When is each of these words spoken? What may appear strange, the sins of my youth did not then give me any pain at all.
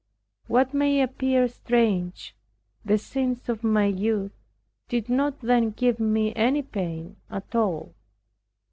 What 0.47 0.73
may 0.73 0.99
appear 0.99 1.47
strange, 1.47 2.35
the 2.83 2.97
sins 2.97 3.47
of 3.49 3.63
my 3.63 3.85
youth 3.85 4.31
did 4.89 5.09
not 5.09 5.41
then 5.41 5.69
give 5.69 5.99
me 5.99 6.33
any 6.33 6.63
pain 6.63 7.17
at 7.29 7.53
all. 7.53 7.93